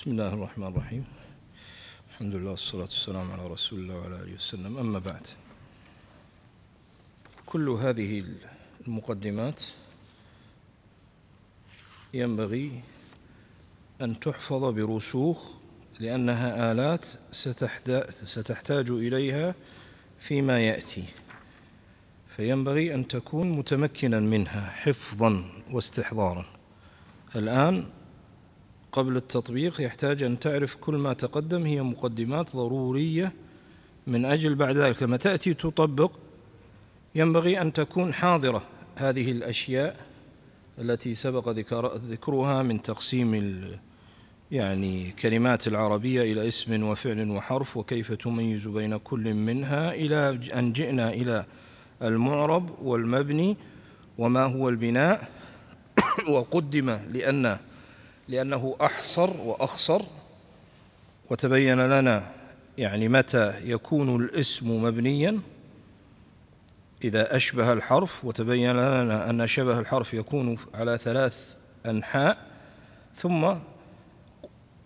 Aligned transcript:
بسم 0.00 0.10
الله 0.10 0.34
الرحمن 0.34 0.66
الرحيم 0.66 1.04
الحمد 2.10 2.34
لله 2.34 2.50
والصلاة 2.50 2.82
والسلام 2.82 3.30
على 3.32 3.46
رسول 3.46 3.78
الله 3.78 3.96
وعلى 3.98 4.16
آله 4.22 4.34
وسلم 4.34 4.78
أما 4.78 4.98
بعد 4.98 5.26
كل 7.46 7.68
هذه 7.68 8.24
المقدمات 8.86 9.62
ينبغي 12.14 12.80
أن 14.00 14.20
تحفظ 14.20 14.64
برسوخ 14.64 15.52
لأنها 15.98 16.72
آلات 16.72 17.06
ستحتاج 18.10 18.90
إليها 18.90 19.54
فيما 20.18 20.60
يأتي 20.60 21.04
فينبغي 22.36 22.94
أن 22.94 23.08
تكون 23.08 23.52
متمكنا 23.52 24.20
منها 24.20 24.70
حفظا 24.70 25.50
واستحضارا 25.70 26.46
الآن 27.36 27.99
قبل 28.92 29.16
التطبيق 29.16 29.80
يحتاج 29.80 30.22
أن 30.22 30.38
تعرف 30.38 30.74
كل 30.74 30.94
ما 30.94 31.12
تقدم 31.12 31.66
هي 31.66 31.82
مقدمات 31.82 32.56
ضرورية 32.56 33.32
من 34.06 34.24
أجل 34.24 34.54
بعد 34.54 34.76
ذلك. 34.76 35.02
لما 35.02 35.16
تأتي 35.16 35.54
تطبق 35.54 36.12
ينبغي 37.14 37.60
أن 37.60 37.72
تكون 37.72 38.14
حاضرة 38.14 38.62
هذه 38.96 39.30
الأشياء 39.30 39.96
التي 40.78 41.14
سبق 41.14 41.48
ذكرها 42.10 42.62
من 42.62 42.82
تقسيم 42.82 43.62
يعني 44.50 45.10
كلمات 45.10 45.66
العربية 45.66 46.32
إلى 46.32 46.48
اسم 46.48 46.82
وفعل 46.82 47.30
وحرف 47.30 47.76
وكيف 47.76 48.12
تميز 48.12 48.68
بين 48.68 48.96
كل 48.96 49.34
منها 49.34 49.94
إلى 49.94 50.40
أن 50.54 50.72
جئنا 50.72 51.10
إلى 51.10 51.44
المعرب 52.02 52.70
والمبني 52.82 53.56
وما 54.18 54.44
هو 54.44 54.68
البناء. 54.68 55.28
وقدم 56.32 56.90
لأن 56.90 57.58
لأنه 58.30 58.76
أحصر 58.80 59.30
وأخصر 59.44 60.02
وتبين 61.30 61.80
لنا 61.80 62.30
يعني 62.78 63.08
متى 63.08 63.54
يكون 63.64 64.16
الاسم 64.24 64.82
مبنيا 64.82 65.40
إذا 67.04 67.36
أشبه 67.36 67.72
الحرف 67.72 68.24
وتبين 68.24 68.72
لنا 68.72 69.30
أن 69.30 69.46
شبه 69.46 69.78
الحرف 69.78 70.14
يكون 70.14 70.58
على 70.74 70.98
ثلاث 70.98 71.54
أنحاء 71.86 72.38
ثم 73.14 73.54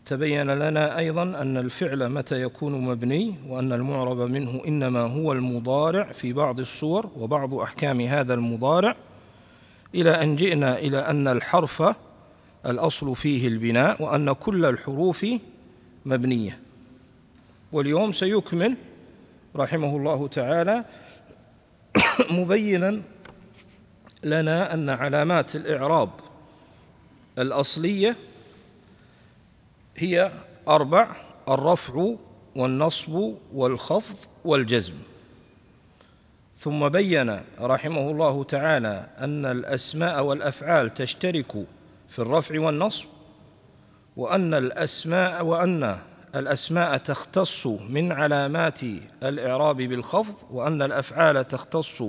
تبين 0.06 0.51
لنا 0.51 0.98
أيضا 0.98 1.23
أن 1.23 1.56
الفعل 1.56 2.08
متى 2.08 2.42
يكون 2.42 2.73
مبني 2.73 3.34
وأن 3.48 3.73
المعرب 3.73 4.19
منه 4.19 4.62
إنما 4.67 5.01
هو 5.01 5.33
المضارع 5.33 6.12
في 6.12 6.33
بعض 6.33 6.61
الصور 6.61 7.11
وبعض 7.17 7.55
أحكام 7.55 8.01
هذا 8.01 8.34
المضارع 8.34 8.97
إلى 9.95 10.11
أن 10.11 10.36
جئنا 10.36 10.79
إلى 10.79 10.98
أن 10.98 11.29
الحرف 11.29 11.83
الأصل 12.67 13.17
فيه 13.17 13.48
البناء 13.48 14.03
وأن 14.03 14.33
كل 14.33 14.65
الحروف 14.65 15.27
مبنية. 16.07 16.59
واليوم 17.73 18.12
سيكمل 18.12 18.77
رحمه 19.57 19.97
الله 19.97 20.29
تعالى 20.29 20.85
مبينا 22.31 23.03
لنا 24.25 24.75
أن 24.75 24.91
علامات 24.91 25.57
الإعراب 25.57 26.11
الأصلية 27.39 28.17
هي 29.97 30.33
أربع 30.69 31.17
الرفع 31.48 32.15
والنصب 32.57 33.35
والخفض 33.55 34.17
والجزم. 34.45 34.95
ثم 36.57 36.89
بين 36.89 37.41
رحمه 37.61 38.11
الله 38.11 38.45
تعالى 38.45 39.07
أن 39.19 39.47
الأسماء 39.47 40.25
والأفعال 40.25 40.95
تشترك 40.95 41.67
في 42.09 42.19
الرفع 42.19 42.61
والنصب 42.61 43.07
وأن 44.17 44.55
الأسماء 44.55 45.45
وأن 45.45 45.99
الأسماء 46.35 46.97
تختص 46.97 47.67
من 47.67 48.13
علامات 48.13 48.81
الإعراب 49.23 49.77
بالخفض 49.77 50.35
وأن 50.51 50.83
الأفعال 50.83 51.49
تختص 51.49 52.03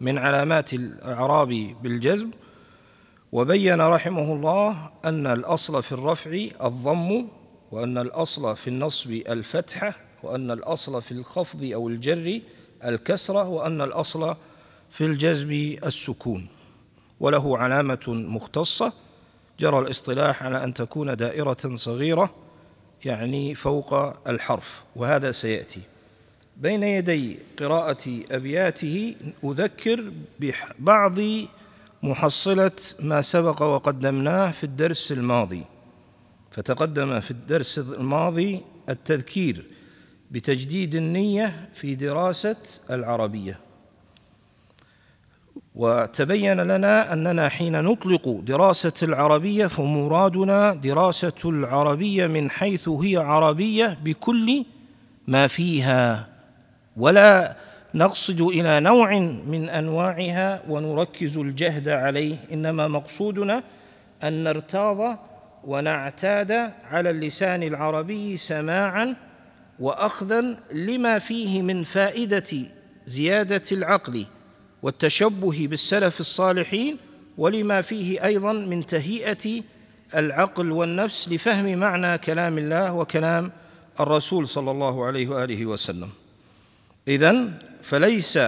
من 0.00 0.18
علامات 0.18 0.74
الإعراب 0.74 1.48
بالجزم. 1.82 2.30
وبين 3.32 3.80
رحمه 3.80 4.32
الله 4.34 4.90
أن 5.04 5.26
الأصل 5.26 5.82
في 5.82 5.92
الرفع 5.92 6.30
الضم 6.64 7.28
وأن 7.72 7.98
الأصل 7.98 8.56
في 8.56 8.68
النصب 8.68 9.10
الفتحة 9.10 9.94
وأن 10.22 10.50
الأصل 10.50 11.02
في 11.02 11.12
الخفض 11.12 11.70
أو 11.74 11.88
الجر 11.88 12.40
الكسرة 12.84 13.48
وأن 13.48 13.80
الأصل 13.80 14.36
في 14.90 15.04
الجزم 15.04 15.50
السكون. 15.84 16.48
وله 17.20 17.58
علامة 17.58 18.04
مختصة 18.08 18.92
جرى 19.60 19.78
الاصطلاح 19.78 20.42
على 20.42 20.64
أن 20.64 20.74
تكون 20.74 21.16
دائرة 21.16 21.74
صغيرة 21.74 22.34
يعني 23.04 23.54
فوق 23.54 23.94
الحرف 24.28 24.82
وهذا 24.96 25.30
سيأتي. 25.30 25.80
بين 26.56 26.82
يدي 26.82 27.38
قراءة 27.58 28.22
أبياته 28.30 29.14
أذكر 29.44 30.12
ببعض 30.40 31.18
محصلة 32.02 32.70
ما 33.00 33.20
سبق 33.20 33.62
وقدمناه 33.62 34.50
في 34.50 34.64
الدرس 34.64 35.12
الماضي. 35.12 35.64
فتقدم 36.50 37.20
في 37.20 37.30
الدرس 37.30 37.78
الماضي 37.78 38.60
التذكير 38.88 39.64
بتجديد 40.30 40.94
النية 40.94 41.68
في 41.74 41.94
دراسة 41.94 42.56
العربية. 42.90 43.60
وتبين 45.74 46.60
لنا 46.60 47.12
أننا 47.12 47.48
حين 47.48 47.84
نطلق 47.84 48.28
دراسة 48.28 48.92
العربية 49.02 49.66
فمرادنا 49.66 50.74
دراسة 50.74 51.32
العربية 51.44 52.26
من 52.26 52.50
حيث 52.50 52.88
هي 52.88 53.16
عربية 53.16 53.96
بكل 54.04 54.64
ما 55.26 55.46
فيها 55.46 56.28
ولا 56.96 57.56
نقصد 57.94 58.40
إلى 58.40 58.80
نوع 58.80 59.18
من 59.46 59.68
أنواعها 59.68 60.62
ونركز 60.68 61.38
الجهد 61.38 61.88
عليه 61.88 62.36
إنما 62.52 62.88
مقصودنا 62.88 63.62
أن 64.22 64.44
نرتاض 64.44 65.18
ونعتاد 65.64 66.52
على 66.90 67.10
اللسان 67.10 67.62
العربي 67.62 68.36
سماعا 68.36 69.16
واخذا 69.80 70.56
لما 70.72 71.18
فيه 71.18 71.62
من 71.62 71.82
فائدة 71.82 72.52
زيادة 73.06 73.62
العقل. 73.72 74.26
والتشبه 74.82 75.66
بالسلف 75.66 76.20
الصالحين 76.20 76.96
ولما 77.38 77.80
فيه 77.80 78.24
أيضا 78.24 78.52
من 78.52 78.86
تهيئة 78.86 79.62
العقل 80.14 80.72
والنفس 80.72 81.28
لفهم 81.28 81.78
معنى 81.78 82.18
كلام 82.18 82.58
الله 82.58 82.94
وكلام 82.94 83.52
الرسول 84.00 84.48
صلى 84.48 84.70
الله 84.70 85.06
عليه 85.06 85.28
وآله 85.28 85.66
وسلم. 85.66 86.08
إذن 87.08 87.52
فليس 87.82 88.38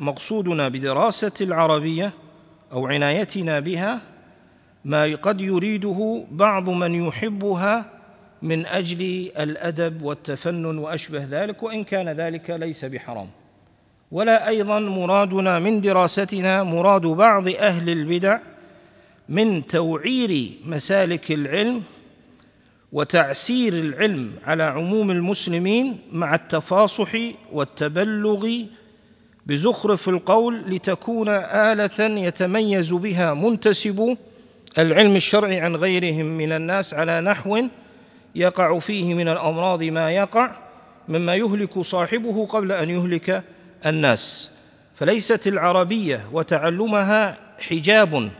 مقصودنا 0.00 0.68
بدراسة 0.68 1.32
العربية 1.40 2.12
أو 2.72 2.86
عنايتنا 2.86 3.60
بها 3.60 4.00
ما 4.84 5.04
قد 5.04 5.40
يريده 5.40 6.24
بعض 6.30 6.70
من 6.70 7.06
يحبها 7.06 7.84
من 8.42 8.66
أجل 8.66 9.30
الأدب 9.38 10.02
والتفنن 10.02 10.78
وأشبه 10.78 11.24
ذلك 11.30 11.62
وإن 11.62 11.84
كان 11.84 12.08
ذلك 12.08 12.50
ليس 12.50 12.84
بحرام. 12.84 13.28
ولا 14.12 14.48
أيضا 14.48 14.78
مرادنا 14.78 15.58
من 15.58 15.80
دراستنا 15.80 16.62
مراد 16.62 17.06
بعض 17.06 17.48
أهل 17.48 17.90
البدع 17.90 18.38
من 19.28 19.66
توعير 19.66 20.50
مسالك 20.64 21.32
العلم 21.32 21.82
وتعسير 22.92 23.72
العلم 23.72 24.32
على 24.44 24.62
عموم 24.62 25.10
المسلمين 25.10 25.98
مع 26.12 26.34
التفاصح 26.34 27.12
والتبلغ 27.52 28.48
بزخرف 29.46 30.08
القول 30.08 30.62
لتكون 30.66 31.28
آلة 31.28 32.20
يتميز 32.20 32.92
بها 32.92 33.34
منتسب 33.34 34.16
العلم 34.78 35.16
الشرعي 35.16 35.60
عن 35.60 35.76
غيرهم 35.76 36.26
من 36.26 36.52
الناس 36.52 36.94
على 36.94 37.20
نحو 37.20 37.62
يقع 38.34 38.78
فيه 38.78 39.14
من 39.14 39.28
الأمراض 39.28 39.82
ما 39.82 40.10
يقع 40.10 40.50
مما 41.08 41.34
يهلك 41.34 41.80
صاحبه 41.80 42.46
قبل 42.46 42.72
أن 42.72 42.90
يهلك 42.90 43.44
الناس 43.86 44.50
فليست 44.94 45.46
العربية 45.46 46.26
وتعلمها 46.32 47.38
حجاب 47.68 48.30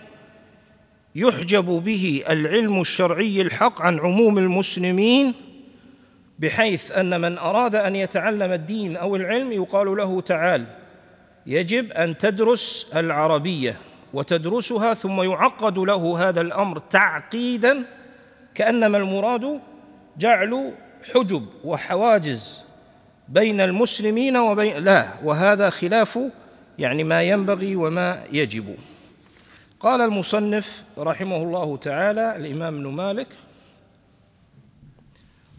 يحجب 1.15 1.65
به 1.65 2.25
العلم 2.31 2.81
الشرعي 2.81 3.43
الحق 3.43 3.83
عن 3.83 3.99
عموم 3.99 4.39
المسلمين 4.39 5.35
بحيث 6.39 6.93
أن 6.93 7.21
من 7.21 7.39
أراد 7.39 7.75
أن 7.75 7.97
يتعلم 7.97 8.53
الدين 8.53 8.97
أو 8.97 9.17
العلم 9.17 9.53
يقال 9.53 9.97
له 9.97 10.21
تعال. 10.21 10.67
يجب 11.47 11.93
أن 11.93 12.19
تدرس 12.19 12.87
العربية 12.97 13.77
وتدرسها 14.13 14.95
ثم 14.95 15.23
يعقد 15.23 15.79
له 15.79 16.29
هذا 16.29 16.41
الأمر 16.41 16.79
تعقيدا 16.79 17.87
كأنما 18.55 18.99
المراد 18.99 19.61
جعل 20.19 20.73
حجب 21.15 21.47
وحواجز. 21.65 22.61
بين 23.29 23.61
المسلمين 23.61 24.37
وبين 24.37 24.85
لا 24.85 25.09
وهذا 25.25 25.71
خلاف 25.71 26.19
يعني 26.79 27.05
ما 27.05 27.23
ينبغي 27.23 27.77
وما 27.77 28.25
يجب. 28.33 28.77
قال 29.81 30.01
المصنف 30.01 30.83
رحمه 30.99 31.37
الله 31.37 31.77
تعالى 31.77 32.37
الإمام 32.37 32.75
ابن 32.75 32.87
مالك 32.87 33.27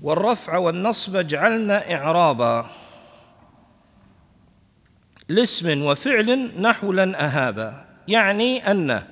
والرفع 0.02 0.58
والنصب 0.58 1.18
جعلنا 1.18 1.94
إعرابا 1.96 2.66
لاسم 5.30 5.82
وفعل 5.86 6.52
نحو 6.62 6.94
لن 6.94 7.16
أهابا. 7.16 7.86
يعني 8.08 8.72
أن 8.72 9.04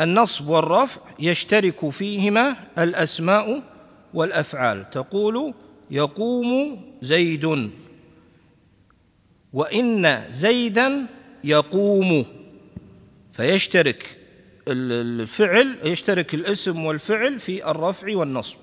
النصب 0.00 0.48
والرفع 0.48 1.00
يشترك 1.18 1.90
فيهما 1.90 2.56
الأسماء 2.78 3.62
والأفعال. 4.14 4.90
تقول 4.90 5.54
يقوم 5.90 6.80
زيد. 7.02 7.70
وإن 9.52 10.24
زيدا 10.30 11.06
يقوم. 11.44 12.26
فيشترك 13.32 14.18
الفعل 14.68 15.78
يشترك 15.84 16.34
الاسم 16.34 16.84
والفعل 16.84 17.38
في 17.38 17.70
الرفع 17.70 18.16
والنصب. 18.16 18.58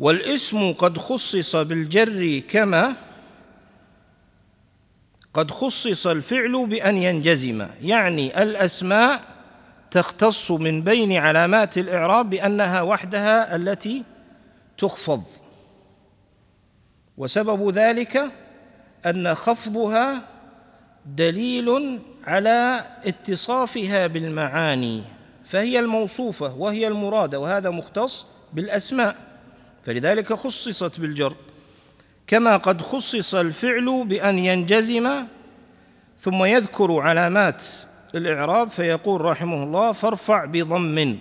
والاسم 0.00 0.72
قد 0.72 0.98
خصص 0.98 1.56
بالجر 1.56 2.38
كما 2.38 2.96
قد 5.34 5.50
خصص 5.50 6.06
الفعل 6.06 6.66
بأن 6.66 6.96
ينجزم. 6.96 7.66
يعني 7.82 8.42
الأسماء 8.42 9.20
تختص 9.90 10.50
من 10.50 10.82
بين 10.82 11.12
علامات 11.12 11.78
الإعراب 11.78 12.30
بأنها 12.30 12.82
وحدها 12.82 13.56
التي 13.56 14.02
تخفض. 14.78 15.22
وسبب 17.20 17.70
ذلك 17.70 18.24
أن 19.06 19.34
خفضها 19.34 20.22
دليل 21.06 21.98
على 22.26 22.84
اتصافها 23.04 24.06
بالمعاني 24.06 25.02
فهي 25.44 25.80
الموصوفة 25.80 26.54
وهي 26.56 26.88
المرادة 26.88 27.40
وهذا 27.40 27.70
مختص 27.70 28.26
بالأسماء. 28.52 29.16
فلذلك 29.84 30.32
خصصت 30.32 31.00
بالجر 31.00 31.34
كما 32.26 32.56
قد 32.56 32.82
خصص 32.82 33.34
الفعل 33.34 34.04
بأن 34.06 34.38
ينجزم 34.38 35.26
ثم 36.20 36.44
يذكر 36.44 36.98
علامات 36.98 37.64
الإعراب 38.14 38.68
فيقول 38.68 39.20
رحمه 39.20 39.64
الله 39.64 39.92
فارفع 39.92 40.44
بضم 40.44 41.18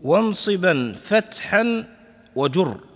وانصبا 0.00 0.94
فتحا 1.04 1.84
وجر. 2.36 2.89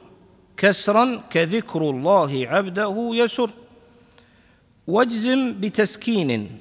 كسرا 0.65 1.23
كذكر 1.31 1.91
الله 1.91 2.47
عبده 2.49 3.11
يسر. 3.13 3.51
واجزم 4.87 5.61
بتسكين 5.61 6.59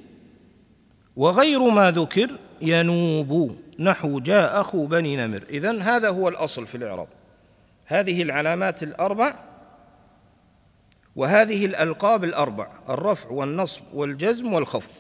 وغير 1.16 1.70
ما 1.70 1.92
ذكر 1.92 2.40
ينوب 2.62 3.58
نحو 3.80 4.20
جاء 4.20 4.62
أخو 4.62 4.86
بني 4.86 5.16
نمر. 5.16 5.44
إذن 5.50 5.82
هذا 5.82 6.10
هو 6.10 6.30
الأصل 6.30 6.68
في 6.68 6.76
الإعراب. 6.76 7.08
هذه 7.86 8.22
العلامات 8.22 8.84
الأربع 8.84 9.36
وهذه 11.16 11.66
الألقاب 11.66 12.24
الأربع 12.24 12.68
الرفع 12.90 13.30
والنصب 13.30 13.84
والجزم 13.94 14.54
والخفض 14.54 14.92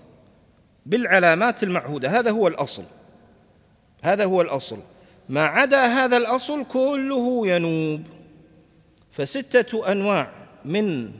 بالعلامات 0.86 1.64
المعهودة. 1.64 2.20
هذا 2.20 2.32
هو 2.32 2.48
الأصل. 2.48 2.84
هذا 4.04 4.26
هو 4.26 4.42
الأصل. 4.42 4.80
ما 5.30 5.46
عدا 5.46 5.86
هذا 5.86 6.18
الأصل 6.18 6.66
كله 6.66 7.48
ينوب. 7.48 8.23
فستة 9.13 9.92
أنواع 9.92 10.31
من 10.65 11.12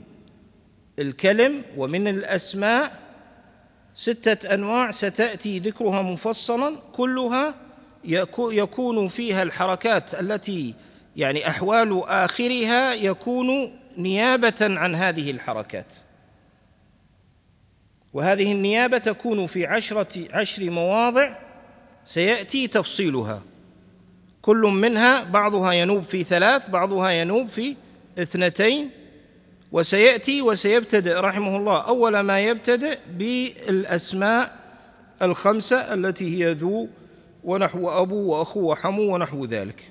الكلم 0.98 1.62
ومن 1.76 2.08
الأسماء. 2.08 3.04
ستة 3.94 4.54
أنواع 4.54 4.90
ستأتي 4.90 5.58
ذكرها 5.58 6.02
مفصلا 6.02 6.76
كلها 6.92 7.54
يكون 8.38 9.08
فيها 9.08 9.42
الحركات 9.42 10.14
التي 10.14 10.74
يعني 11.16 11.48
أحوال 11.48 12.02
آخرها 12.04 12.94
يكون 12.94 13.78
نيابة 13.98 14.54
عن 14.60 14.94
هذه 14.94 15.30
الحركات. 15.30 15.94
وهذه 18.12 18.52
النيابة 18.52 18.98
تكون 18.98 19.46
في 19.46 19.66
عشرة 19.66 20.28
عشر 20.30 20.70
مواضع 20.70 21.36
سيأتي 22.04 22.66
تفصيلها. 22.66 23.42
كل 24.44 24.60
منها 24.60 25.22
بعضها 25.22 25.72
ينوب 25.72 26.02
في 26.02 26.22
ثلاث 26.22 26.70
بعضها 26.70 27.10
ينوب 27.10 27.48
في 27.48 27.76
اثنتين 28.18 28.90
وسيأتي 29.72 30.42
وسيبتدئ 30.42 31.14
رحمه 31.14 31.56
الله. 31.56 31.80
أول 31.80 32.20
ما 32.20 32.40
يبتدئ 32.40 32.98
بالأسماء 33.10 34.56
الخمسة 35.22 35.76
التي 35.76 36.44
هي 36.44 36.52
ذو 36.52 36.88
ونحو 37.44 37.90
أبو 37.90 38.32
وأخو 38.32 38.72
وحمو 38.72 39.14
ونحو 39.14 39.44
ذلك. 39.44 39.90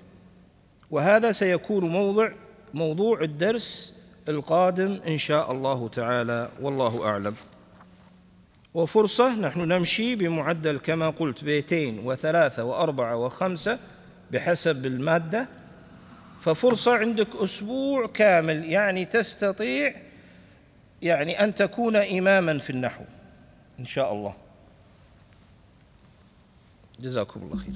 وهذا 0.91 1.31
سيكون 1.31 1.83
موضع 1.89 2.29
موضوع 2.73 3.21
الدرس 3.21 3.93
القادم 4.29 4.99
إن 5.07 5.17
شاء 5.17 5.51
الله 5.51 5.87
تعالى 5.87 6.49
والله 6.61 7.05
أعلم. 7.05 7.35
وفرصة 8.73 9.35
نحن 9.35 9.59
نمشي 9.59 10.15
بمعدل 10.15 10.77
كما 10.77 11.09
قلت 11.09 11.43
بيتين 11.43 11.99
وثلاثة 12.05 12.63
وأربعة 12.63 13.15
وخمسة 13.17 13.79
بحسب 14.33 14.85
المادة 14.85 15.47
ففرصة 16.41 16.95
عندك 16.97 17.27
أسبوع 17.35 18.07
كامل 18.07 18.65
يعني 18.65 19.05
تستطيع 19.05 19.95
يعني 21.01 21.43
أن 21.43 21.55
تكون 21.55 21.95
إماما 21.95 22.59
في 22.59 22.69
النحو 22.69 23.03
إن 23.79 23.85
شاء 23.85 24.13
الله. 24.13 24.35
جزاكم 26.99 27.39
الله 27.41 27.57
خير 27.57 27.75